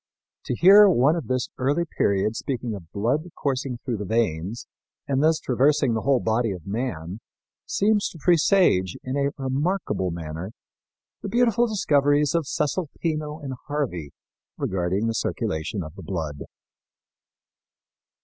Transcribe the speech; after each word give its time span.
To 0.45 0.55
hear 0.55 0.89
one 0.89 1.15
of 1.15 1.27
this 1.27 1.49
early 1.59 1.85
period 1.85 2.35
speaking 2.35 2.73
of 2.73 2.91
blood 2.91 3.29
coursing 3.35 3.77
through 3.77 3.97
the 3.97 4.05
veins 4.05 4.65
and 5.07 5.21
thus 5.21 5.37
traversing 5.37 5.93
the 5.93 6.01
whole 6.01 6.19
body 6.19 6.49
of 6.53 6.65
man 6.65 7.19
seems 7.67 8.09
to 8.09 8.17
presage, 8.17 8.97
in 9.03 9.15
a 9.15 9.29
remarkable 9.37 10.09
manner, 10.09 10.53
the 11.21 11.29
beautiful 11.29 11.67
discoveries 11.67 12.33
of 12.33 12.47
Cesalpino 12.47 13.41
and 13.43 13.53
Harvey 13.67 14.11
regarding 14.57 15.05
the 15.05 15.13
circulation 15.13 15.83
of 15.83 15.93
the 15.93 16.01
blood. 16.01 16.45